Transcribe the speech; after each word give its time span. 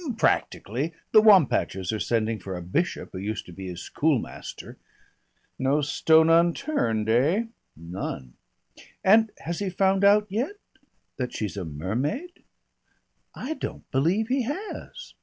"Practically. 0.17 0.93
The 1.11 1.21
Wampachers 1.21 1.91
are 1.93 1.99
sending 1.99 2.39
for 2.39 2.55
a 2.55 2.61
Bishop 2.63 3.11
who 3.11 3.19
used 3.19 3.45
to 3.45 3.51
be 3.51 3.67
his 3.67 3.83
schoolmaster" 3.83 4.79
"No 5.59 5.81
stone 5.81 6.27
unturned, 6.27 7.07
eh?" 7.07 7.43
"None." 7.77 8.33
"And 9.03 9.31
has 9.41 9.59
he 9.59 9.69
found 9.69 10.03
out 10.03 10.25
yet" 10.27 10.55
"That 11.17 11.33
she's 11.33 11.55
a 11.55 11.65
mermaid? 11.65 12.41
I 13.35 13.53
don't 13.53 13.87
believe 13.91 14.29
he 14.29 14.41
has. 14.41 15.13